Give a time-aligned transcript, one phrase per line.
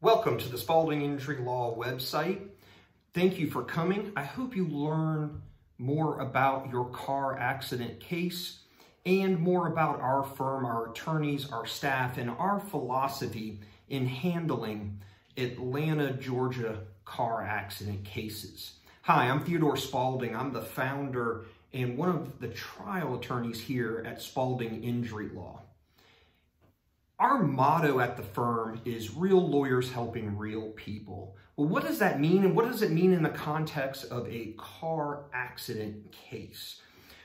[0.00, 2.38] Welcome to the Spalding Injury Law website.
[3.14, 4.12] Thank you for coming.
[4.14, 5.42] I hope you learn
[5.76, 8.60] more about your car accident case
[9.04, 13.58] and more about our firm, our attorneys, our staff, and our philosophy
[13.88, 15.00] in handling
[15.36, 18.74] Atlanta, Georgia car accident cases.
[19.02, 20.36] Hi, I'm Theodore Spalding.
[20.36, 25.62] I'm the founder and one of the trial attorneys here at Spalding Injury Law.
[27.18, 31.34] Our motto at the firm is real lawyers helping real people.
[31.56, 32.44] Well, what does that mean?
[32.44, 36.80] And what does it mean in the context of a car accident case?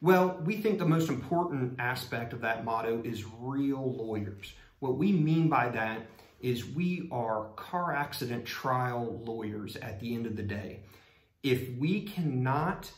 [0.00, 4.54] Well, we think the most important aspect of that motto is real lawyers.
[4.78, 6.06] What we mean by that
[6.40, 10.80] is we are car accident trial lawyers at the end of the day.
[11.42, 12.90] If we cannot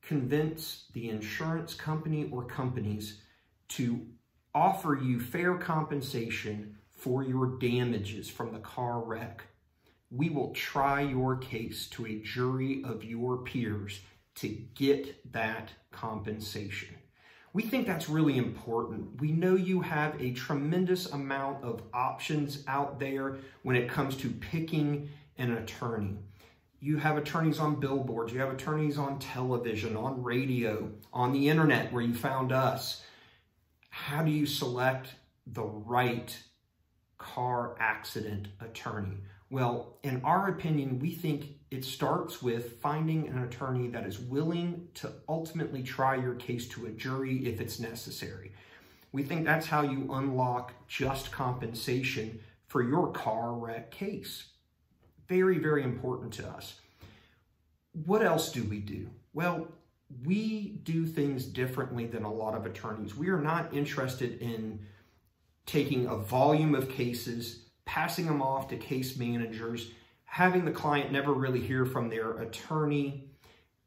[0.00, 3.20] convince the insurance company or companies
[3.68, 4.06] to
[4.54, 9.42] offer you fair compensation for your damages from the car wreck.
[10.10, 14.00] We will try your case to a jury of your peers
[14.36, 16.94] to get that compensation.
[17.52, 19.20] We think that's really important.
[19.20, 24.30] We know you have a tremendous amount of options out there when it comes to
[24.30, 25.08] picking
[25.38, 26.16] an attorney.
[26.80, 31.92] You have attorneys on billboards, you have attorneys on television, on radio, on the internet
[31.92, 33.02] where you found us
[33.94, 35.14] how do you select
[35.46, 36.36] the right
[37.16, 39.18] car accident attorney?
[39.50, 44.88] Well, in our opinion, we think it starts with finding an attorney that is willing
[44.94, 48.50] to ultimately try your case to a jury if it's necessary.
[49.12, 54.48] We think that's how you unlock just compensation for your car wreck case.
[55.28, 56.74] Very, very important to us.
[57.92, 59.08] What else do we do?
[59.32, 59.68] Well,
[60.24, 63.16] we do things differently than a lot of attorneys.
[63.16, 64.80] We are not interested in
[65.66, 69.90] taking a volume of cases, passing them off to case managers,
[70.24, 73.28] having the client never really hear from their attorney,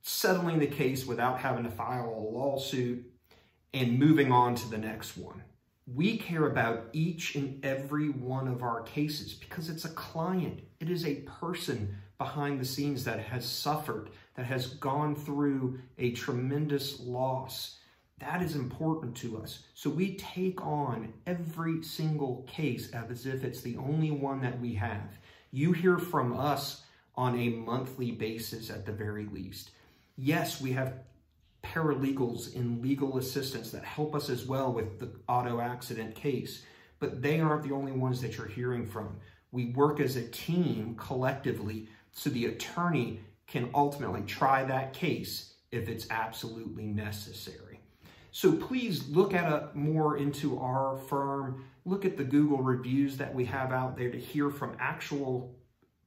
[0.01, 3.05] settling the case without having to file a lawsuit,
[3.73, 5.43] and moving on to the next one.
[5.85, 10.61] We care about each and every one of our cases because it's a client.
[10.79, 16.11] It is a person behind the scenes that has suffered, that has gone through a
[16.11, 17.77] tremendous loss.
[18.19, 19.63] That is important to us.
[19.75, 24.73] So we take on every single case as if it's the only one that we
[24.75, 25.17] have.
[25.51, 26.83] You hear from us
[27.15, 29.71] on a monthly basis at the very least.
[30.17, 30.93] Yes, we have
[31.63, 36.63] paralegals and legal assistants that help us as well with the auto accident case,
[36.99, 39.17] but they aren't the only ones that you're hearing from.
[39.51, 45.87] We work as a team collectively so the attorney can ultimately try that case if
[45.87, 47.79] it's absolutely necessary.
[48.31, 51.65] So please look at a, more into our firm.
[51.85, 55.55] Look at the Google reviews that we have out there to hear from actual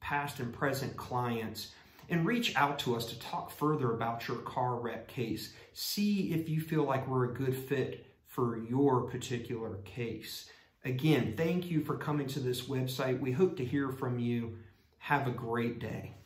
[0.00, 1.74] past and present clients
[2.08, 5.54] and reach out to us to talk further about your car wreck case.
[5.74, 10.50] See if you feel like we're a good fit for your particular case.
[10.84, 13.20] Again, thank you for coming to this website.
[13.20, 14.56] We hope to hear from you.
[15.00, 16.19] Have a great day.